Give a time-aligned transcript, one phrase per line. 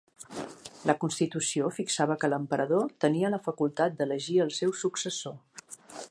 [0.91, 5.37] La constitució fixava que l'emperador tenia la facultat d'elegir el seu successor.